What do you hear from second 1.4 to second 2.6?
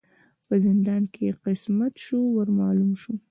قسمت سو ور